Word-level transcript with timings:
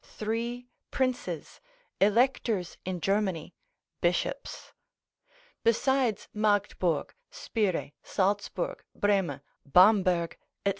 Three 0.03 0.67
princes, 0.89 1.61
electors 1.99 2.75
in 2.85 3.01
Germany, 3.01 3.53
bishops; 4.01 4.73
besides 5.63 6.27
Magdeburg, 6.33 7.13
Spire, 7.29 7.91
Saltsburg, 8.01 8.83
Breme, 8.97 9.41
Bamberg, 9.63 10.39
&c. 10.65 10.69